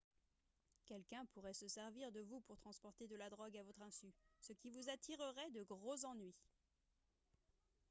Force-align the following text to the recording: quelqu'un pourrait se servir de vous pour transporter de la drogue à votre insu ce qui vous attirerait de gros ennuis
quelqu'un 0.87 1.27
pourrait 1.31 1.53
se 1.53 1.67
servir 1.67 2.11
de 2.11 2.21
vous 2.21 2.39
pour 2.41 2.57
transporter 2.57 3.05
de 3.07 3.15
la 3.15 3.29
drogue 3.29 3.55
à 3.55 3.61
votre 3.61 3.83
insu 3.83 4.11
ce 4.39 4.51
qui 4.51 4.71
vous 4.71 4.89
attirerait 4.89 5.51
de 5.51 5.61
gros 5.61 6.05
ennuis 6.05 6.33